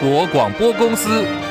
[0.00, 1.47] 国广播公司。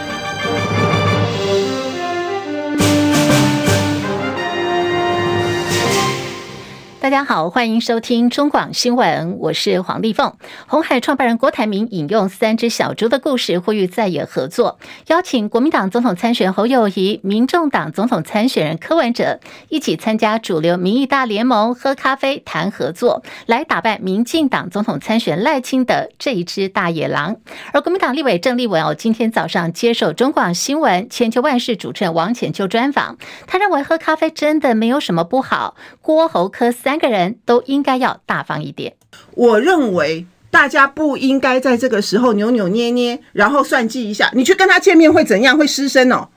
[7.08, 10.34] 大家好，欢迎收听中广新闻，我是黄丽凤。
[10.68, 14.78] 红海创办人郭台铭引用三只小猪的故事，呼吁在野合作，
[15.08, 27.38] 邀请国民党总统参选侯友谊、民众党总统参选人柯文哲一起参加主流民意大联盟喝咖啡谈合作，来打败民进党总统参选赖清德这一只大野狼。
[27.72, 33.17] 而国民党立委郑丽文哦，今天早上接受中广新闻千秋万世主持人王浅秋专访，
[33.48, 36.97] 他认为喝咖啡真的没有什么不好，郭侯柯三。
[36.98, 38.96] 三个人都应该要大方一点。
[39.36, 44.32] 我认为大家不应该在这个时候扭扭捏捏，然后算计一下。
[44.34, 45.56] 你去跟他见面会怎样？
[45.56, 46.28] 会失身哦。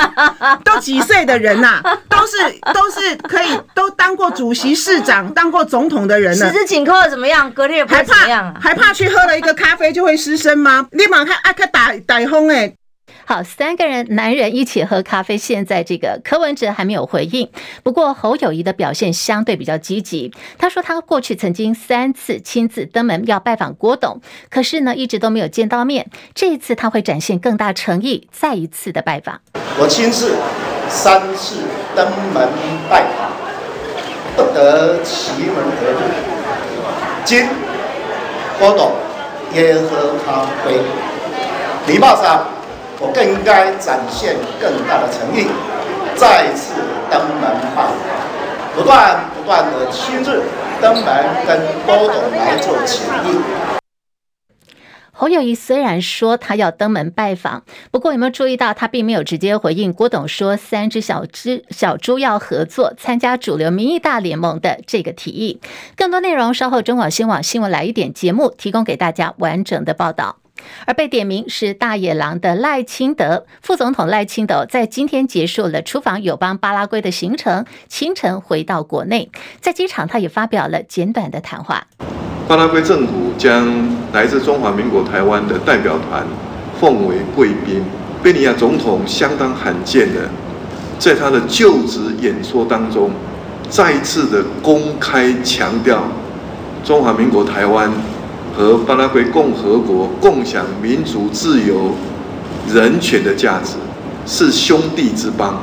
[0.64, 2.38] 都几岁的人呐、啊，都是
[2.72, 6.46] 都是可以都当过主席、市长、当过总统的人了。
[6.50, 7.50] 十指紧扣怎么样？
[7.52, 10.88] 隔天还怕还怕去喝了一个咖啡就会失身吗？
[10.92, 12.72] 立马看阿克打打轰哎。
[13.28, 15.36] 好，三个人男人一起喝咖啡。
[15.36, 17.46] 现在这个柯文哲还没有回应，
[17.82, 20.32] 不过侯友谊的表现相对比较积极。
[20.56, 26.06] 他说他过去曾经三次亲自登门要拜访郭董，可是呢一直都没有见到面。
[26.34, 29.38] 这一次他会展现更大诚意，再一次的拜访。
[29.78, 30.34] 我亲自
[30.88, 31.56] 三次
[31.94, 32.48] 登门
[32.88, 33.30] 拜访，
[34.36, 36.00] 不得其门而入。
[37.26, 37.46] 今
[38.58, 38.92] 郭董
[39.54, 40.80] 约喝咖啡，
[41.92, 42.57] 礼貌上。
[43.00, 45.46] 我更应该展现更大的诚意，
[46.16, 46.74] 再次
[47.08, 47.92] 登门拜访，
[48.74, 50.42] 不断不断的亲自
[50.82, 51.06] 登门
[51.46, 53.38] 跟郭董来做请益。
[55.12, 65.60] 侯友谊虽然说他要登门拜访，不过有没有注意到他并没有直接回应郭董说三只小只小猪要合作参加主流民意大联盟的这个提议？
[65.96, 70.36] 更多内容稍后中广新闻网新闻来一点节目提供给大家完整的报道。
[70.86, 81.86] 而被点名是大野狼的赖清德副总统赖清德，在今天结束了出访友邦巴拉圭的行程，清晨回到国内，在机场他也发表了简短的谈话。
[82.46, 83.68] 巴拉圭政府将
[84.12, 86.26] 来自中华民国台湾的代表团
[86.80, 87.82] 奉为贵宾。
[88.22, 90.28] 贝尼亚总统相当罕见的，
[90.98, 93.10] 在他的就职演说当中，
[93.68, 96.02] 再次的公开强调
[96.82, 97.92] 中华民国台湾。
[98.58, 101.92] 和巴拉圭共和国共享民主、自由、
[102.74, 103.74] 人权的价值，
[104.26, 105.62] 是兄弟之邦。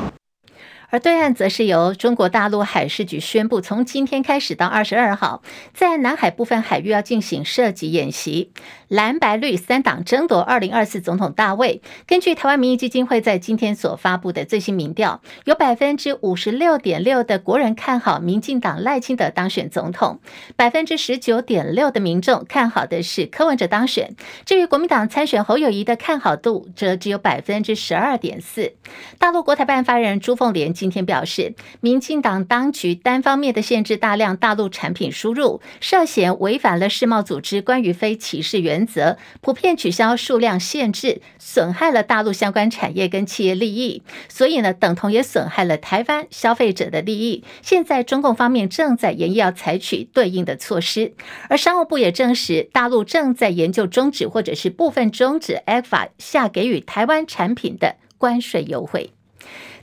[0.90, 5.42] 而对岸则是由中国大陆海事局宣布，从今天开始到二十二号，
[5.74, 8.52] 在南海部分海域要进行射击演习。
[8.88, 11.82] 蓝白绿三党争夺二零二四总统大位。
[12.06, 20.20] 根据台湾民意基金会在今天所发布的最新民调，有百分之五十六点六的国人看好民进党赖清德当选总统，
[20.56, 24.16] 百分之十九点六的民众看好的是柯文哲当选。
[24.46, 28.74] 至于国民党参选侯友谊的看好度，则只有百分之十二点四。
[29.18, 47.44] 大陆国台办发言人朱凤莲今天表示，民进党当局单方面的限制大量大陆产品输入，涉嫌违反了世贸组织关于非歧视原则，普遍取消数量限制，损害了大陆相关产业跟企业利益，所以呢，等同也损害了台湾消费者的利益。
[47.62, 51.14] 现在中共方面正在研议要采取对应的措施，
[51.50, 59.15] 而商务部也证实，大陆正在研究终止或者是部分终止 f a 下给予台湾产品的关税优惠。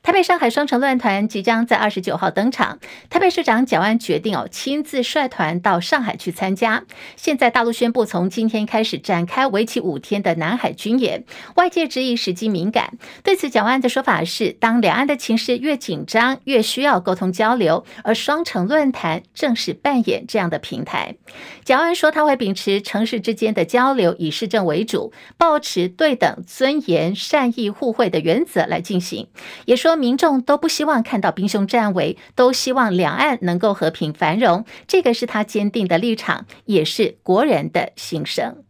[0.03, 6.83] 台北上海双城论坛即将在二十九号登场，台北市长蒋万安决定哦亲自率团到上海去参加。
[7.15, 11.23] 现在大陆宣布从今天开始展开为期五天的南海军演，
[11.55, 12.99] 外界质疑时机敏感。
[13.23, 21.15] 对此，蒋万安的说法是：当两岸的情势越紧张，越需要沟通交流，而双城论坛正是扮演这样的平台。
[21.65, 29.29] 蒋万安说他会秉持城市之间的交流以市政为主，抱持对等、尊严、善意互惠的原则来进行，
[29.67, 29.92] 也说。
[29.97, 34.65] 民众都不希望看到兵凶战危，都希望两岸能够和平繁荣。
[34.87, 38.62] 这个是他坚定的立场，也是国人的心声。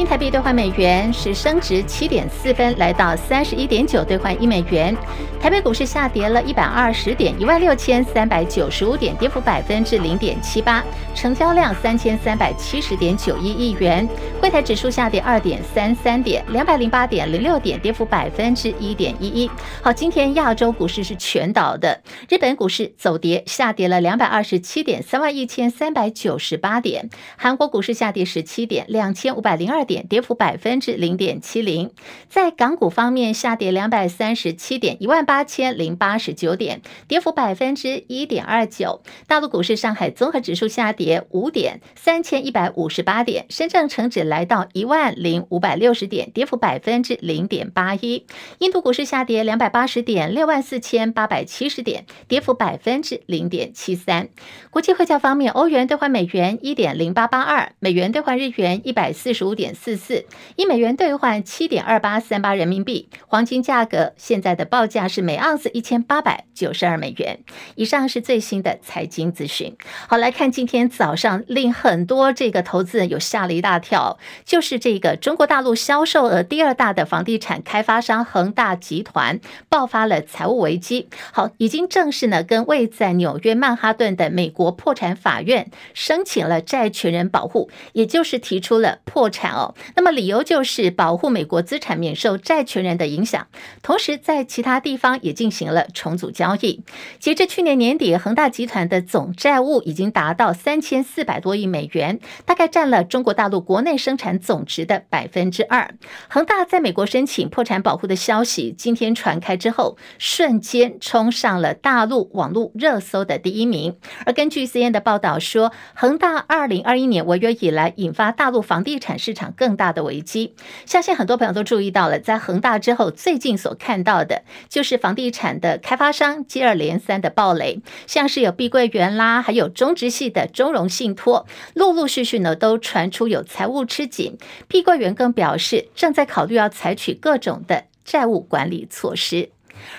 [0.00, 4.96] 新台币兑换美元是升值七点四分，来到三十一点九兑换一美元。
[5.38, 10.82] 台北股市下跌了一百二十点，一万六千三百九十五点，跌幅百分之零点七八，
[11.14, 14.08] 成交量三千三百七十点九一亿元。
[14.40, 19.50] 柜台指数下跌二点三三点，两百零八点零六点，跌幅百分之一点一一。
[19.82, 27.10] 好，今天亚洲股市是全倒的，日本股市走跌，下跌了两百二十七点，三万一千三百九十八点。
[27.36, 30.06] 韩国股市下跌十七点，两千五百零二点。
[30.08, 31.90] 跌幅百分之零点七零。
[32.28, 39.02] 在港股方面，下跌两百三十七点，一万八千零八十九点，跌幅百分之一点二九。
[39.26, 43.46] 大陆股市，上海综合指数下跌五点，三千一百五十八点。
[43.48, 48.26] 深圳成指来到一万零五百六十点，跌幅百分之零点八一。
[48.58, 54.28] 印度股市下跌两百八十点，六万四千八百七十点，跌幅百分之零点七三。
[54.70, 60.24] 国际汇价方面，欧元兑换美元一点零八八二，美元兑换日元一百四十五点四四，
[60.56, 63.08] 一美元兑换七点二八三八人民币。
[63.26, 67.40] 黄金价格现在的报价是每盎司一千八百九十二美元。
[67.74, 69.76] 以上是最新的财经资讯。
[70.08, 81.08] 好，来看今天早上令很多这个投资人有吓了一大跳，就是这个中国大陆销售额第二大的房地产开发商恒大集团爆发了财务危机。
[81.32, 89.52] 好，已经正式呢跟位在纽约曼哈顿的美国破产法院申请了债权人保护，也就是提出了破产
[89.96, 93.46] 那么理由就是保护美国资产免受债权人的影响，
[93.82, 96.82] 同时在其他地方也进行了重组交易。
[97.18, 105.94] 截至去年年底，恒大集团的总债务已经达到三千四百多亿美元，大概占了中国大陆国内生产总值的百分之二。
[106.28, 113.96] 恒大在美国申请破产保护的消息今天传开之后，瞬间冲上了大陆网络热搜的第一名。
[114.26, 120.54] 而根据 CNN 的报道说，恒大二零二一年违约以来，引发大陆房地产市场更大的危机。
[120.86, 134.36] 相信很多朋友都注意到了，在恒大之后，最近所看到的就是房地产的开发商接二连三的暴雷，像是有碧桂园啦，还有中植系的中融信托，陆陆续续呢都传出有财务吃紧。
[134.68, 139.50] 碧桂园更表示，正在考虑要采取各种的债务管理措施。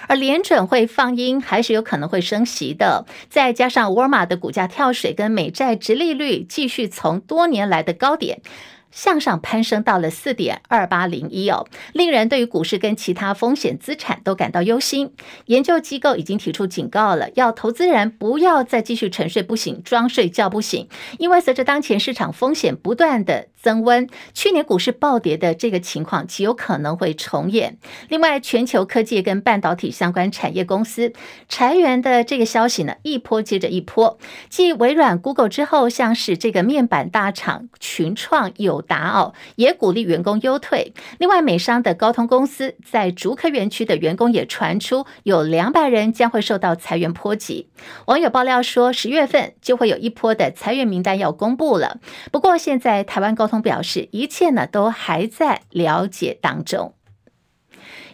[0.07, 3.05] 而联准会放鹰，还是有可能会升息的。
[3.29, 8.41] 再加上沃尔玛的股价跳水，跟美债殖利率继续从多年来的高点。
[8.91, 15.13] 向上攀升到了四点二八零一哦，令人对于股市跟其他风险资产都感到忧心。
[15.45, 27.77] 研究机构已经提出警告了，要投资人不要再继续沉睡不醒，装睡觉不醒，因为随着当前市场风险不断的增温，去年股市暴跌的这个情况极有可能会重演。
[28.09, 31.13] 另外，全球科技跟半导体相关产业公司
[31.47, 34.19] 裁员的这个消息呢，一波接着一波。
[34.49, 38.81] 继微软、Google 之后，像是这个面板大厂群创有。
[38.81, 40.93] 达哦也鼓励员工优退。
[41.19, 47.69] 另外，美商的高通公司在竹科园区的员工也传出有两百人将会受到裁员波及。
[48.07, 51.99] 网友爆料说，十月份就会有一波的裁员名单要公布了。
[52.31, 56.93] 不过，现在台湾高通表示，一切呢都还在了解当中。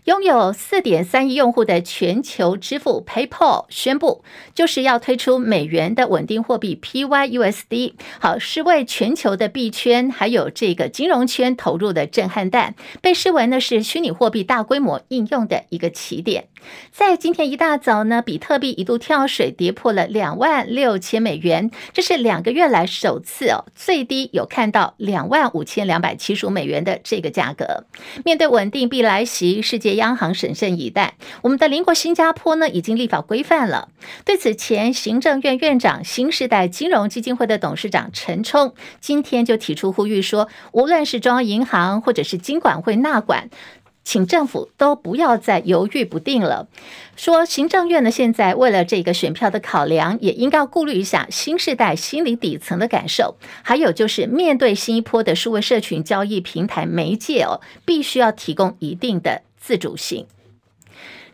[0.05, 4.23] 拥有四点三亿用户的全球支付 PayPal 宣布，
[4.55, 16.47] 就是要推出美元的稳定货币 PYUSD，好，是为全球的币圈还有这个金融圈投入的震撼弹，被视为呢是虚拟货币大规模应用的一个起点。
[16.91, 27.85] 在今天一大早呢，比特币一度跳水，跌破了两万六千美元，这是两个月来首次哦，最低有看到两万五千两百七十五美元的这个价格。
[28.25, 31.15] 面对稳定币来袭，世界央行审慎以待。
[31.41, 33.89] 我们的邻国新加坡呢，已经立法规范了。
[34.25, 43.49] 对此前行政院院长、新时代金融基金会的董事长陈冲今天就提出呼吁说，无论是中央银行或者是金管会纳管，
[44.07, 46.69] 请政府都不要再犹豫不定了。
[47.17, 53.35] 说行政院呢，现在为了这个选票的考量，也应该顾虑一下新时代心理底层的感受。
[53.63, 60.25] 还有就是面对新一波的数位社群交易平台媒介哦，必须要提供一定的自主性。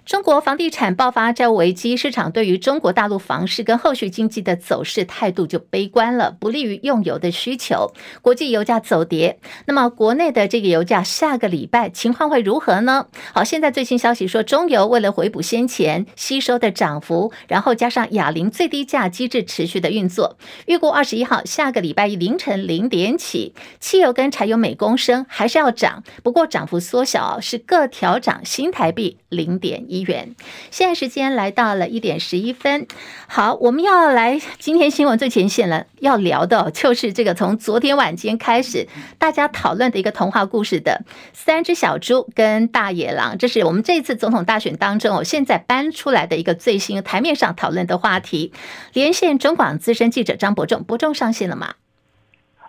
[0.05, 7.93] 中国房地产爆发债务危机，市场对于中国大陆房市跟后续经济的走势态度就悲观了，不利于用油的需求。
[8.21, 13.07] 国际油价走跌，那么国内的这个油价下个礼拜情况会如何呢？
[13.33, 30.35] 好，现在最新消息说，中油为了回补先前吸收的涨幅，然后加上哑铃最低价机制持续的运作，预估二十一号下个礼拜凌晨零点起，汽油跟柴油每公升还是要涨，不过涨幅缩小，是各调涨新台币零点元。
[30.71, 32.87] 现在时间来到了一点十一分，
[33.27, 41.01] 好，我们要来今天新闻最前线了，要聊的就是这个从昨天晚间开始大家讨论的一个童话故事的
[41.33, 48.51] 三只小猪跟大野狼，这是我们这次总统大选当中哦，现在搬出来的一个最新台面上讨论的话题。
[48.93, 51.75] 连线中广资深记者张伯仲，伯仲上线了吗？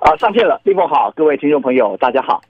[0.01, 2.43] 啊，上线了，立峰好，各位听众朋友，大家好。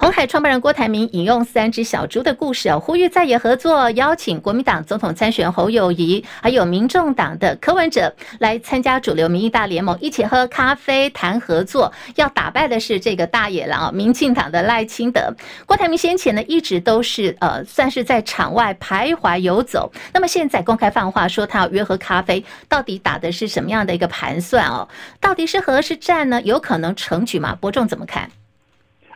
[0.00, 11.92] 红海创办人郭台铭引用三只小猪的故事哦，呼吁在野合作，邀请国民党总统参选侯友谊，还有民众党的柯文哲来参加主流民意大联盟，一起喝咖啡谈合作。
[12.14, 15.34] 要打败的是这个大野狼，民进党的赖清德。
[15.66, 24.88] 郭台铭先前呢一直都是呃算是在场外徘徊游走，那么现在公开放话说他要约喝咖啡，到底打的是什么样的一个盘算哦？
[25.20, 26.40] 到底是和是战呢？
[26.40, 27.54] 有可能成局吗？
[27.60, 28.30] 伯仲怎么看？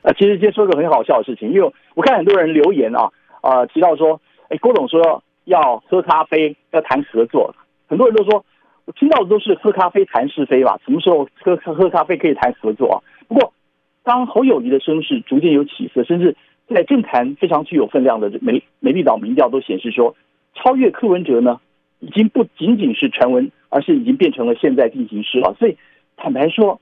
[0.04, 4.20] 啊，其实今天说个很好笑的事情，因为我看很多人留言啊，啊提到说，
[4.50, 7.54] 哎，郭董说要喝咖啡，要谈合作，
[7.88, 8.44] 很多人都说，
[8.84, 10.78] 我听到的都是喝咖啡谈是非吧？
[10.84, 12.96] 什么时候喝喝喝咖啡可以谈合作啊？
[13.26, 13.54] 不过，
[14.02, 16.36] 当侯友谊的声势逐渐有起色，甚至
[16.68, 20.14] 在政坛非常具有分量的美美丽岛民调都显示说，
[20.54, 21.62] 超越柯文哲呢，
[22.00, 25.56] 已经不仅仅是传闻，而是已经变成了现在进行时了。
[25.58, 25.78] 所以
[26.18, 26.78] 坦白说。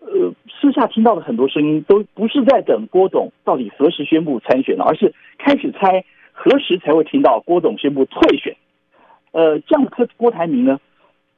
[0.00, 8.56] 呃，私下听到的很多声音，都不是在等郭董到底何时宣布参选了，而是开始猜何时才会听到郭董宣布退选。
[9.32, 10.78] 呃，这样的郭郭台铭呢，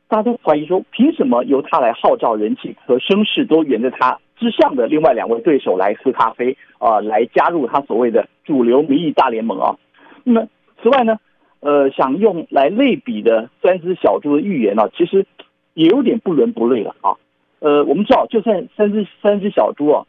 [0.09, 9.77] 大家都怀疑说，凭什么由他来号召人气和声势都远在他之上的另外两位对手来喝咖啡啊、来加入他所谓的主流民意大联盟啊？
[10.25, 10.47] 那么
[10.83, 11.19] 此外呢，
[11.61, 15.27] 呃，想用来类比的三只小猪的预言呢、其实
[15.75, 17.17] 也有点不伦不类了啊。
[17.61, 20.07] 呃，我们知道，就算三只三只小猪啊，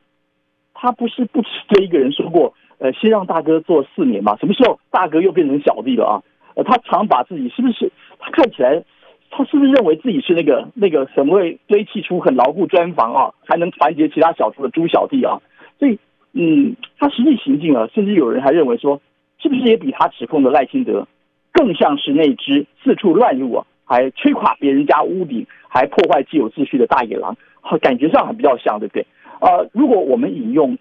[0.73, 4.37] 他不是不止对一个人说过，呃，先让大哥做四年嘛？
[4.37, 6.13] 什么时候大哥又变成小弟了啊？
[6.55, 7.91] 呃，他常把自己是不是？
[8.19, 8.83] 他看起来，
[9.31, 15.39] 他是不是认为自己是那个那个很会堆砌出很牢固砖房啊，还能团结其他小猪的猪小弟啊？
[15.79, 15.97] 所以，
[16.33, 19.01] 嗯，他实际行径啊，甚至有人还认为说，
[19.41, 21.07] 是不是也比他指控的赖清德
[21.51, 25.47] 更像是那只四处乱入啊，还摧垮别人家屋顶？
[25.67, 27.35] 还破坏既有秩序的大野狼，
[27.81, 29.05] 感觉上还比较像，对不对？
[29.41, 30.77] 呃，如果我们引用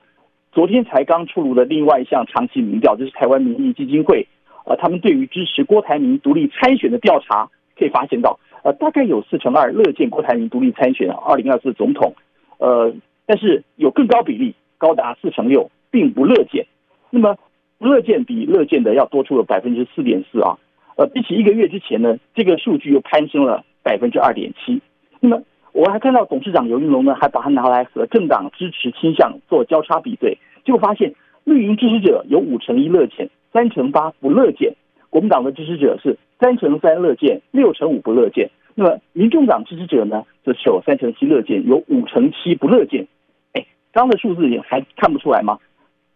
[0.52, 4.26] 昨天才刚出炉的另外一项长期民调，就是台湾民意基金会，
[4.66, 7.48] 呃，他们对于支持郭台铭独立参选的调查，
[7.78, 12.14] 可以发现到，呃，大概有四成二乐见郭台铭独立参选二零二四总统，
[12.58, 12.94] 呃，
[13.26, 16.66] 但是有更高比例，高达四成六，并不乐见。
[17.10, 17.36] 那么
[17.78, 20.58] 乐见比乐见的要多出了百分之四点四啊，
[20.98, 23.64] 呃，比起一个月之前呢，这个数据又攀升了。
[23.80, 24.82] 百分之二点七，
[25.18, 25.40] 那么
[25.72, 31.14] 我还看到董事长刘云龙呢，还把它拿来和政党支持倾向做交叉比对，结果发现
[31.44, 34.72] 绿营支持者有五成一乐见，三成八不乐见；
[35.08, 38.50] 国民党的支持者是三成三乐见，六成五不乐见。
[38.74, 43.06] 那么民众党支持者呢，则有三成七乐见，有五成七不乐见。
[43.54, 45.58] 哎，刚刚的数字也还看不出来吗？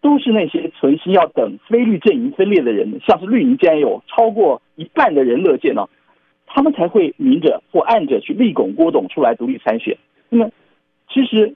[0.03, 5.89] 都是那些存心要等非绿阵营分裂的人，像是绿营竟然有超过一半的人乐见呢、
[6.45, 9.97] 他们才会明着或暗着去力拱郭董出来独立参选。
[10.29, 10.51] 那么，
[11.09, 11.55] 其实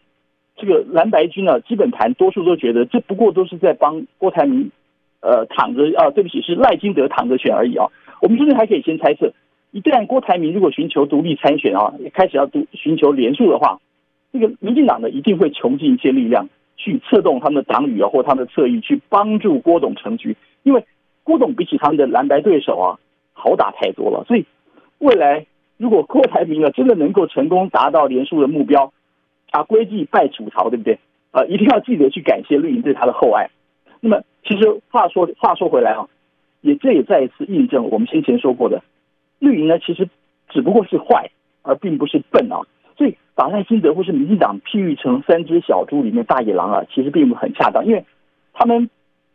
[0.56, 4.70] 这个蓝白军呢，基本盘多数都觉得这不过都是在帮郭台铭，
[5.20, 7.86] 呃，躺着啊，对不起，是赖金德躺着选而已啊。
[8.22, 9.32] 我们这边还可以先猜测，
[9.72, 13.80] 一旦郭台铭如果寻求独立参选啊，开始要独寻求连署的话，
[14.32, 20.84] 这个民进党呢一定会穷尽一切力量去策动他们的党羽啊或他们的侧翼去帮助郭董成局，因为
[21.24, 22.98] 郭董比起他们的蓝白对手啊
[23.32, 24.46] 好打太多了，所以。
[24.98, 25.44] 未来
[25.76, 28.94] 如果郭台铭呢真的能够成功达到连署的目标，
[29.50, 30.98] 啊，归计败楚朝，对不对？
[31.32, 33.50] 啊，一定要记得去感谢绿营对他的厚爱。
[34.00, 36.08] 那么，其实话说话说回来啊，
[36.62, 38.82] 也这也再一次印证我们先前说过的，
[39.38, 40.08] 绿营呢其实
[40.48, 41.30] 只不过是坏，
[41.60, 42.62] 而并不是笨啊。
[42.96, 48.04] 所以把赖清德或是民进党譬喻成三只小猪里面大野狼啊，其实并不很恰当，因为
[48.52, 48.88] 他们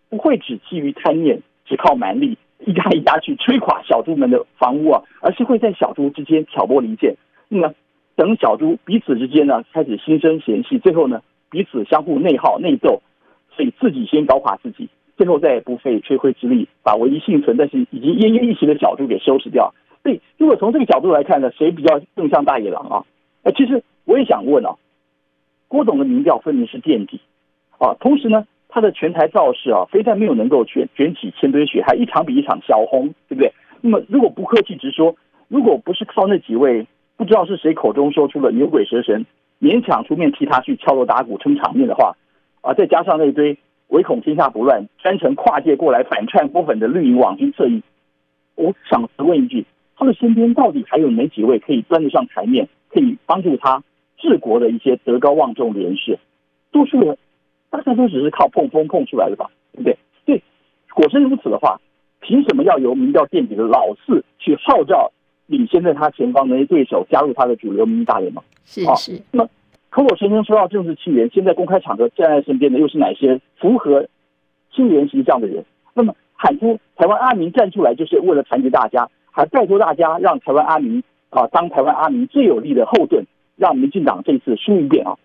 [0.10, 2.38] 不会只基于贪念，只靠蛮力。
[2.64, 7.16] 一家一家去摧垮小猪们的房屋啊，而是会在小猪之间挑拨离间。
[7.50, 7.74] 那么
[8.16, 13.02] 等小猪彼此之间呢开始心生嫌隙，最后呢彼此相互内耗内斗，
[13.56, 19.74] 所以自己先搞垮自己，最后再也不费吹灰之力把唯一幸存但是已经奄奄一息的小猪给收拾掉。
[20.04, 23.06] 所以如果从这个角度来看呢，谁比较更像大野狼啊？
[23.44, 24.76] 呃，其实我也想问啊，
[25.68, 27.20] 郭董的民调分明是垫底
[27.78, 28.46] 啊，同时呢。
[28.74, 33.52] 他的全台造势啊，非但没有能够卷卷起千堆雪，还一场比一场小红，对不对？
[33.82, 35.14] 那么，如果不客气直说，
[35.50, 39.26] 如果不是靠那几位不知道是谁口中说出了牛鬼蛇神，
[39.60, 42.16] 勉强出面替他去敲锣打鼓撑场面的话，
[42.62, 43.58] 啊，再加上那堆
[43.90, 47.84] 唯恐天下不乱、专程跨界过来反串郭粉的绿营网军侧翼，
[48.56, 49.66] 我想问一句：
[49.98, 53.84] 他的身边到底还有哪几位可以端得上台面，可以帮助他
[54.18, 56.20] 治国的一些德高望重的人士？
[56.72, 57.18] 多数人。
[57.70, 59.98] 大家都只是靠碰风碰出来的吧，对不对？
[60.26, 60.44] 对，
[60.94, 61.80] 果真如此的话，
[62.20, 65.10] 凭什么要由民调垫底的老四去号召
[65.46, 68.44] 领先在他前方的那些对手加入他的主流民意大联盟？
[68.66, 69.22] 是是。
[69.32, 69.50] 那么
[69.90, 74.06] 口口声声说到政治气源，现在公开场合站在身边的又是哪些符合
[74.76, 85.18] 清廉形象的人，那么喊出台湾阿明站出来，就是为了团结大家，还拜托大家让台湾阿明啊当台湾阿明最有力的后盾，让民进党这次输一遍啊！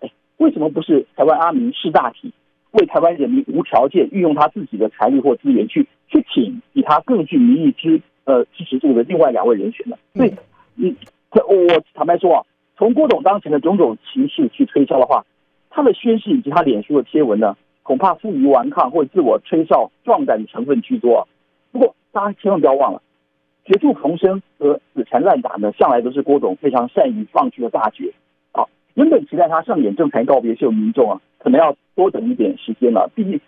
[0.00, 2.32] 哎，为什么不是台湾阿明识大体，
[2.70, 9.96] 为台湾人民无条件运用他自己的财力或资源去去挺比他更具民意支呃支持度的另外两位人选呢？
[10.14, 10.34] 所以，
[10.76, 10.96] 嗯，
[11.30, 12.42] 我坦白说啊，
[12.76, 15.24] 从郭董当前的种种情绪去推敲的话，
[15.70, 21.24] 他的宣誓以及他脸书的贴文呢，恐怕负隅顽抗或自我吹哨壮胆的成分居多啊。
[21.72, 23.02] 不过，大家千万不要忘了，
[23.64, 28.12] 绝处逢生和死缠烂打呢，向来都是郭董非常善于放弃的大绝
[28.52, 28.64] 啊。
[28.94, 33.10] 原本期待他上演政坛告别秀，民众啊，可能要多等一点时间了。
[33.14, 33.40] 毕竟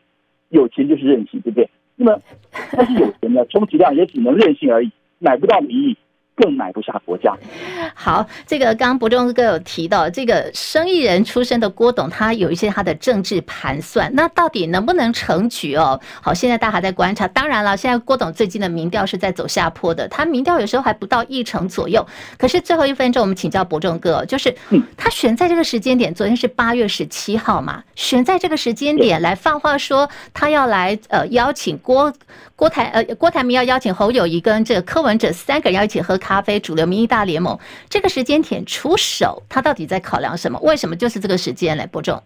[0.49, 1.69] 有钱就是任性，对不对？
[1.97, 2.21] 那么，
[2.73, 5.97] 但是有钱呢，充其量也只能任性而已，买不到民意。
[6.37, 7.35] 更买不下国家。
[7.95, 15.99] 好，这个刚刚伯仲哥有提到，这个生意人出身的郭董，他有一些他的政治盘算，那到底能不能成局哦？
[16.21, 17.27] 好，现在大家还在观察。
[17.29, 22.07] 当然了，现在郭董最近的民调是在走下坡的，他民调有时候还不到一成左右。
[22.37, 24.55] 可是最后一分钟，我们请教伯仲哥，就是
[24.95, 32.13] 他选在这个时间点，昨天是八月十七号嘛，选在这个时间点来放话说，他要来呃邀请郭
[32.55, 36.19] 郭台呃郭台铭要邀请侯友谊跟这个柯文哲三个人要一起喝。
[36.27, 37.57] 咖啡主流民意大联盟
[37.89, 40.59] 这个时间点出手，他到底在考量什么？
[40.61, 42.21] 为什么就是这个时间来播种？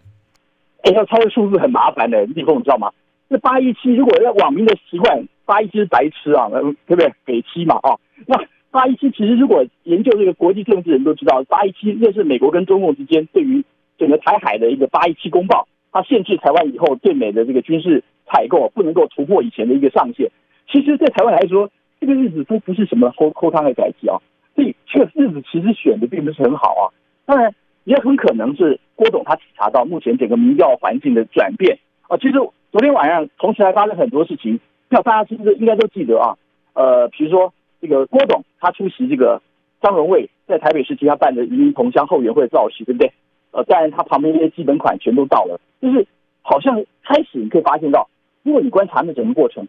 [0.85, 2.91] 哎，要超越数字很麻烦的，立峰你知道吗？
[3.29, 7.13] 这八一七如果要网民的习惯，八一七是白痴啊，对不对？
[7.27, 7.91] 北七嘛啊，
[8.25, 13.63] 那八一七其实如果研究这个国际政治人都知道，八一七那是美国跟中共之间对于
[13.99, 20.31] 整个台海的一个八一七公报，它限制台湾以后对美的这个军事采购不能够突破以前的一个上限。
[20.73, 21.69] 其实，在台湾来说，
[22.01, 24.17] 这个日子都不是什么后后汤的改期啊，
[24.55, 26.89] 所以这个日子其实选的并不是很好啊。
[27.27, 27.55] 当然，
[27.85, 31.79] 也很可能是郭董他体察到目前整个民调环境的转变
[32.09, 32.17] 啊。
[32.17, 32.33] 其实
[32.73, 36.35] 昨天晚上同时还发生很多事情，那大家是不是应该都记得啊？
[36.73, 37.53] 呃，比如说
[37.83, 39.43] 这个郭董他出席这个
[39.83, 43.13] 张荣卫在台北市其他办的移民同乡后援会造势，对不对？
[43.53, 46.07] 呃，当然他旁边那些基本款全都到了，就是
[46.41, 48.09] 好像开始你可以发现到，
[48.43, 49.69] 如果你观察那整个过程。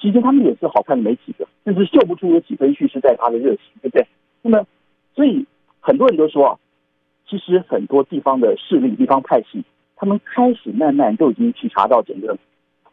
[0.00, 4.06] 其实他们也是好看的没几个，甚至秀不出有几分蓄势待发的热情，对不对？
[4.40, 4.66] 那么，
[5.14, 5.44] 所以
[5.78, 6.58] 很多人都说啊，
[7.28, 9.62] 其实很多地方的势力、地方派系，
[9.96, 12.38] 他们开始慢慢都已经体察到整个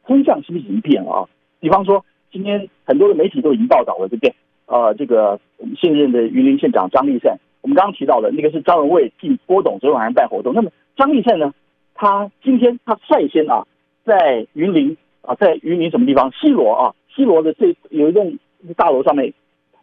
[0.04, 1.30] 风向是不是已经变了啊？
[1.62, 4.36] 比方说，今天很多的媒体都已经报道了，对不对？
[4.66, 10.54] 呃，这个我们现任的云林县长张立善，我们刚刚提到的那个是张荣味替郭董昨天晚上办活动。
[10.54, 11.54] 那么张立善呢，
[11.96, 13.66] 他今天他率先啊，
[14.04, 14.98] 在云林。
[15.28, 16.32] 啊，在云林什么地方？
[16.32, 18.34] 西罗啊，西罗的这有一栋
[18.78, 19.34] 大楼上面，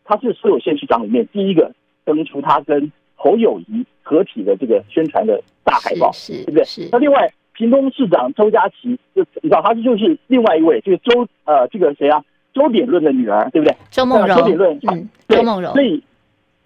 [0.02, 1.70] 他是所有县市长里面第一个
[2.02, 6.64] 登出他跟侯友谊合体的这个宣传的大海报，是，是对不对？
[6.64, 6.88] 是。
[6.90, 12.24] 那另外，屏东市长周家琪，就你知道他就是另外一位，就是周呃，这个谁啊？
[12.54, 13.76] 周点论的女儿，对不对？
[13.90, 14.36] 周梦荣。
[14.36, 15.72] 周点论，嗯，周梦荣。
[15.74, 16.02] 所以，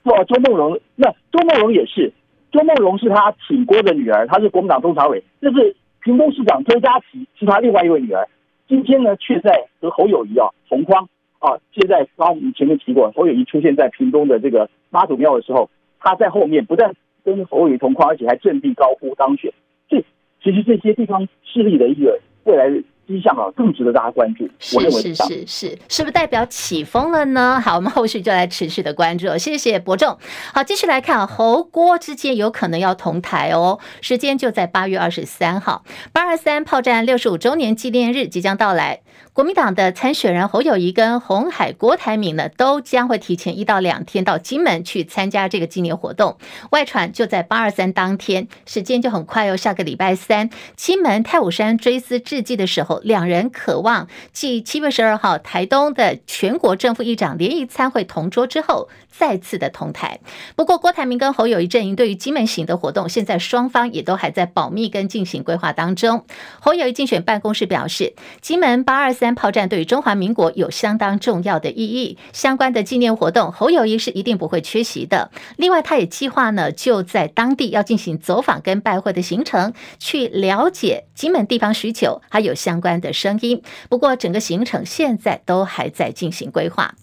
[0.05, 2.13] 哦，周梦荣，那周梦荣也是，
[2.53, 5.21] 周梦荣是他挺郭的女儿，她是国民党中常委。
[5.41, 8.29] 这是屏东市长周家琪，是他另外一位女儿。
[8.69, 11.57] 今天呢，却在和侯友谊啊同框啊。
[11.73, 19.53] 现在刚我们前面提过，侯友谊出现在屏东的这个妈祖庙的时候，他在后面不但跟侯友谊同框，而且还振臂高呼当选。
[19.89, 20.05] 这，
[20.43, 22.71] 其实这些地方势力的一个未来。
[23.09, 24.47] 迹象啊，更值得大家关注。
[24.77, 27.59] 我认为是是是是，是不是代表起风了呢？
[27.59, 29.27] 好，我们后续就来持续的关注。
[29.39, 30.19] 谢谢伯仲。
[30.53, 39.01] 好，继续来看侯郭之间有可能要同台哦，时间就在八月二十三号，八二三炮战六十五周年纪念日即将到来。
[39.33, 46.37] 国民党的参选人侯友谊跟红海郭台铭呢，都将会提前一到两天到金门去参加这个纪念活动。
[46.71, 60.21] 外传就在八二三当天，时间就很快哦，下个礼拜三，金门太武山追思致祭的时候，两人渴望继七月十二号台东的全国正副议长联谊参会同桌之后，再次的同台。
[60.57, 66.25] 不过，郭台铭跟侯友谊阵营对于金门行的活动，现在双方也都还在保密跟进行规划当中。
[66.61, 69.29] 侯友谊竞选办公室表示，金门八二三。
[69.39, 75.31] 炮战对于中华民国有相当重要的意义，相关的纪念活动，侯友谊是一定不会缺席的。
[75.57, 83.63] 另外，他也计划呢，就在当地要进行走访跟拜会的行程，去了解金门地方需求，还有相关般的声音。
[83.91, 86.95] 不过，整个行程现在都还在进行规划。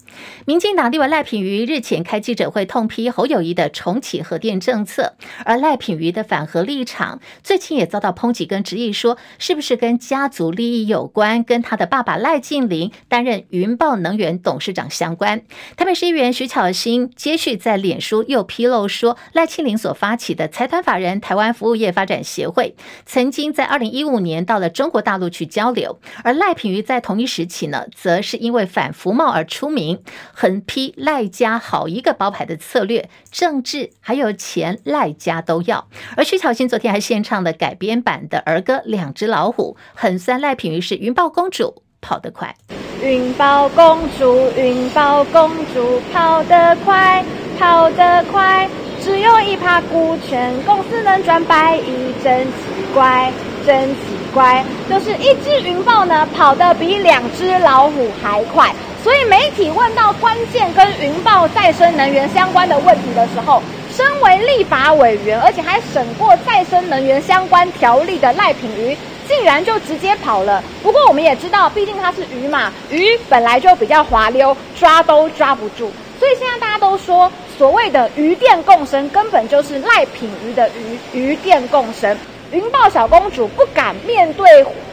[0.45, 5.13] 民进党立委赖品妤日前开记者会，痛批侯友宜的重启核电政策，
[5.45, 15.41] 而赖品妤的反核立场，最近也遭到抨击跟质疑，说是不是跟家族利益有关，跟他的爸爸赖劲霖担任云豹能源董事长相关。
[15.75, 22.75] 台北市议员徐巧芯接续在脸书又披露说，赖庆林所发起的财团法人台湾服务业发展协会，
[23.06, 25.99] 曾经在二零一五年到了中国大陆去交流。
[26.23, 29.99] 而赖品妤在同一时期呢，则是因为反服贸而出名，
[30.33, 35.87] 横批赖家好一个包牌的策略，政治还有钱赖家都要。
[36.15, 42.55] 而徐巧芯昨天还献唱了改编版的儿歌《两只老虎》，很酸赖品妤是云豹公主跑得快。
[43.01, 47.23] 云豹公主，云豹公主跑得快，
[47.59, 48.69] 跑得快，
[49.01, 52.53] 只有一趴股权，公司能赚百亿，真奇
[52.93, 53.31] 怪，
[53.65, 53.99] 真奇
[54.33, 54.63] 怪。
[54.89, 58.73] 就是一只云豹呢，跑得比两只老虎还快。
[59.05, 68.97] 所以媒体问到关键跟云豹再生能源相关的问题的时候，身为立法委员，而且还审过再生能源相关条例的赖品瑜。
[69.27, 70.63] 竟然就直接跑了。
[70.81, 75.91] 不过我们也知道，毕竟它是鱼嘛，鱼本来就比较滑溜，抓都抓不住。
[76.19, 82.17] 所以现在大家都说，所谓的鱼电共生，根本就是赖品妤的鱼，鱼电共生。
[82.51, 84.45] 云豹小公主不敢面对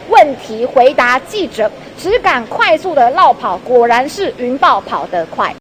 [0.09, 3.57] 问题回答记者，只敢快速的绕跑。
[3.59, 5.55] 果然是云豹跑得快。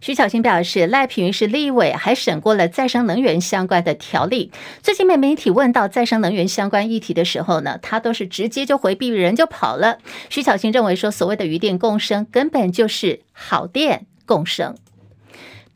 [0.00, 4.52] 徐巧芯表示，赖品妤是立委，还审过了再生能源相关的条例。
[4.82, 9.98] 最近被媒体问到再生能源相关议题的时候呢，他都是直接就回避，人就跑了。
[10.28, 14.76] 徐巧芯认为说，所谓的余电共生，根本就是好电共生。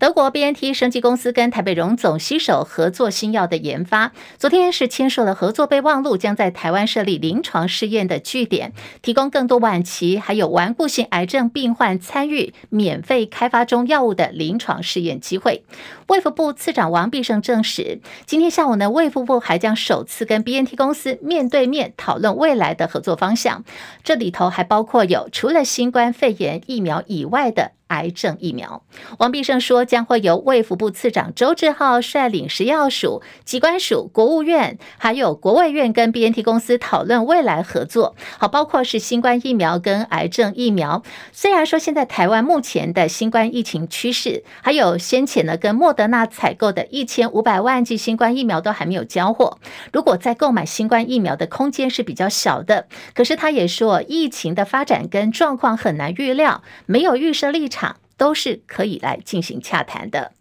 [0.01, 15.65] 德国 BNT 生技公司跟台北荣总携手合作新药的研发，昨天是签署了合作备忘录，将在台湾设立临床试验的据点，提供更多晚期还有顽固性癌症病患参与免费开发中药物的临床试验机会。
[16.09, 23.65] 卫福部次长王必胜证实，今天下午呢，卫福部还将首次跟 BNT 公司面对面讨论未来的合作方向，
[24.03, 27.73] 这里头还包括有除了新冠肺炎疫苗以外的。
[27.91, 28.83] 癌症疫苗，
[29.19, 38.15] 王必胜说，将会由卫福部次长周志浩率领食药署、疾管署、国务院，还有国卫院跟 BNT 公司讨论未来合作。
[38.39, 41.03] 好，包括是新冠疫苗跟癌症疫苗。
[41.33, 49.59] 虽然说现在台湾目前的新冠疫情趋势，还有先前呢跟莫德纳采购的一千五百万剂新冠疫苗都还没有交货，
[49.93, 52.87] 如果再购买新冠疫苗的空间是比较小的。
[53.15, 57.80] 可是他也说，疫情的发展跟状况很难预料，没有预设立场。
[58.21, 60.33] 都是可以来进行洽谈的。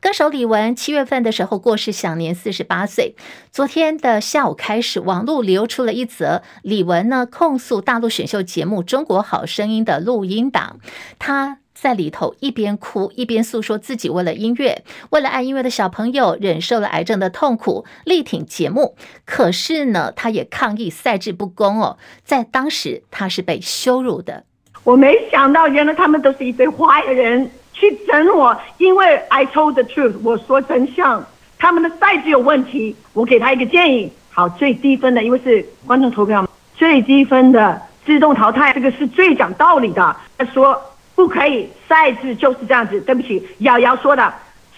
[0.00, 3.16] 歌手李玟七月份的时候过世，享年四十八岁。
[3.50, 10.78] 昨天的下午开始，网络流出了一则李玟呢控诉大陆选秀节目《中国好声音》的录音档。
[11.18, 18.94] 她在里头一边哭一边诉说自己为了音乐，为了爱音乐的小朋友，忍受了癌症的痛苦，力挺节目。
[19.24, 24.44] 可是呢，她也抗议赛制不公哦，在当时她是被羞辱的。
[24.86, 31.26] 我没想到，原来他们都是一堆坏人去整我，因为 I told the truth，我说真相，
[31.58, 32.94] 他们的赛制有问题。
[33.12, 40.16] 我给他一个建议，好，最低分的，因为是观众投票嘛，最低分的自动淘汰，这个是最讲道理的。
[40.38, 40.80] 他说
[41.16, 43.00] 不可以，赛制就是这样子。
[43.00, 44.32] 对不起，瑶瑶说的，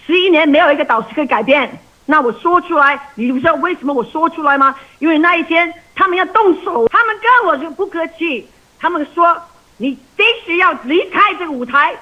[0.07, 1.69] 十一年没有一个导师可以改变。
[2.07, 4.75] 那我说出来，你不知道为什么我说出来吗？
[4.97, 8.47] 因为那一天他们要动手，他们跟我就不客气，
[8.79, 9.37] 他们说。
[9.79, 11.95] 你必须要离开这个舞台。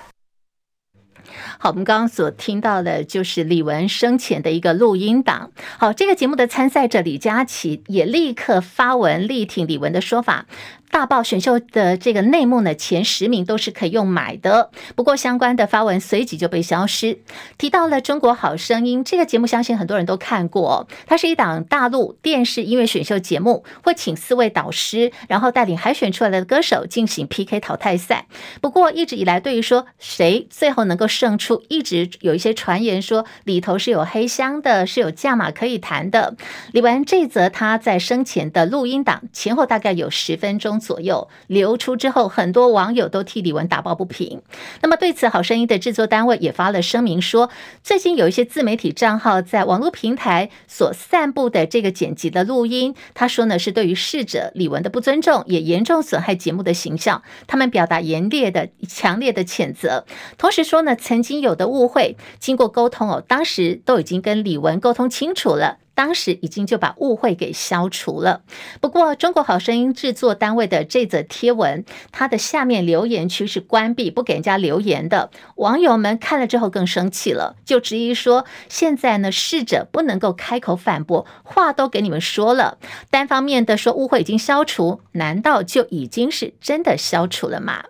[1.60, 5.52] 好，我们刚刚所听到的就是李玟生前的一个录音档。
[5.78, 10.46] 好，这个节目的参赛者李佳琦也立刻发文力挺李玟的说法。
[10.90, 14.72] 大爆选秀的这个内幕呢，前十名都是可以用买的。
[14.96, 17.20] 不过相关的发文随即就被消失。
[17.58, 20.88] 提到了《中国好声音》这个节目，相信很多人都看过。
[21.06, 28.26] 它是一档大陆电视音乐选秀节目，会请四位导师，然后带领海选出来的歌手进行 PK 淘汰赛。
[28.62, 36.36] 不过一直以来，对于说谁最后能够胜出，一直有一些传言说里头是有黑箱的，是有价码可以谈的。
[36.72, 40.77] 李玟这则他在生前的录音档前后大概有十分钟。
[40.80, 44.42] 左右流出之后，很多网友都替李玟打抱不平。
[44.82, 47.50] 那么对此，好声音的制作单位也发了声明说，
[47.84, 57.22] 最近有一些自媒体账号在网络平台所散布的这个剪辑的录音，他说呢是对于逝者李玟的不尊重，也严重损害节目的形象。
[57.48, 60.06] 他们表达严烈的、强烈的谴责，
[60.38, 65.78] 同时说呢，曾经有的误会，经过沟通哦，当时都已经跟李玟沟通清楚了。
[65.98, 68.44] 当时已经就把误会给消除了。
[68.80, 75.32] 不过，中国好声音制作单位的这则贴文，它的下面留言区是关闭，不给人家留言的。
[75.56, 82.78] 网友们看了之后更生气了，就质疑说：现在呢，逝者不能够开口反驳，话都给你们说了，
[83.10, 87.86] 单方面的说误会已经消除，难道就已经是真的消除了吗？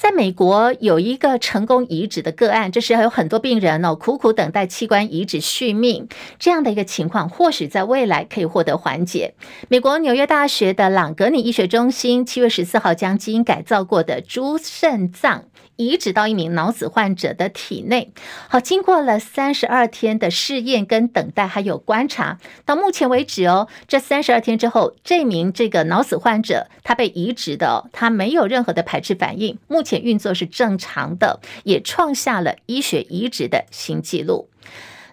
[0.00, 6.08] 在美国有一个成功移植的个案，就是有很多病人哦，苦苦等待器官移植续命
[6.38, 9.34] 这样的一个情况，或许在未来可以获得缓解。
[9.68, 15.44] 美国纽约大学的朗格尼医学中心七月十四号将基因改造过的猪肾脏。
[15.80, 18.12] 移植到一名脑死患者的体内，
[18.48, 34.50] 好，经过了三十二天的试验跟等待，还有观察，到目前为止哦，这三十二天之后，这名这个脑死患者他被移植的，他没有任何的排斥反应，目前运作是正常的，也创下了医学移植的新纪录。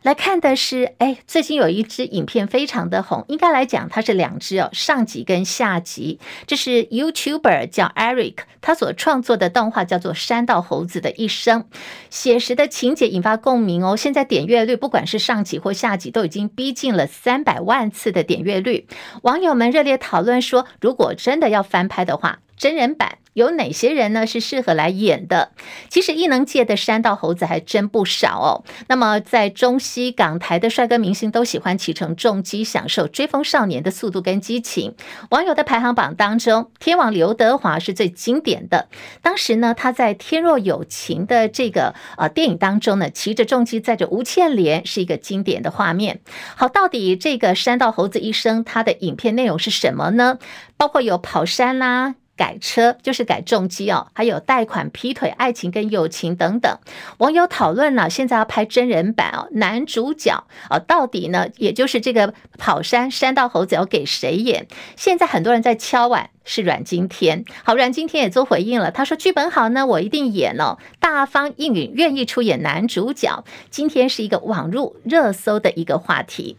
[0.08, 6.18] 来看的是，哎，最近有一支影片非常的红，应该来讲它是两支哦，上集跟下集。
[6.46, 11.64] 这是 YouTuber 叫 Eric，他所创作的动画叫做《山道猴子的一生》，
[12.10, 13.98] 写实的情节引发共鸣哦。
[13.98, 18.88] 现在点阅率不管是上集或下集，都已经逼近了三百万次的点阅率。
[19.24, 23.18] 网友们热烈讨论说，如果真的要翻拍的话，真人版。
[23.38, 24.26] 有哪些人呢？
[24.26, 25.52] 是适合来演的？
[25.90, 28.66] 其实艺能界的山道猴子还真不少哦。
[28.88, 34.96] 那么在中西港台的帅哥明星都喜欢骑乘重机，享受追风少年的速度跟激情。
[35.30, 38.88] 网友的排行榜当中，天王刘德华是最经典的。
[39.22, 46.22] 当时呢，他在《天若有情》的这个呃电影当中呢，骑着重机载着吴倩莲，是一个经典的画面。
[46.56, 50.40] 好，到底这个山道猴子一生他的影片内容是什么呢？
[50.76, 52.16] 包括有跑山啦。
[52.38, 56.78] 改车就是改重机哦，还有贷款、劈腿、爱情跟友情等等。
[57.18, 61.48] 网友讨论了，现在要拍真人版哦，男主角哦，到底呢？
[61.58, 64.68] 也就是这个跑山山道猴子要给谁演？
[64.96, 67.44] 现在很多人在敲碗，是阮经天。
[67.64, 73.44] 好，阮经天也做回应了，他说剧本好呢，我一定演哦，大方应允，愿意出演男主角。
[73.72, 76.58] 今天是一个网络热搜的一个话题。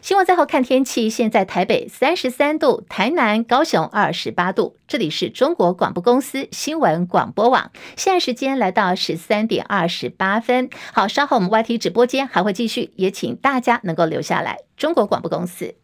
[0.00, 4.76] 新闻最后看天气，现在台北三十三度，台南、高雄二十八度。
[4.86, 10.68] 这里是中国广播公司新闻广播网，现在时间来到十三点二十八分。
[10.92, 14.58] 好，稍后我们 YT 直播间还会继续，也请大家能够留下来。
[14.76, 15.81] 中国广播公司。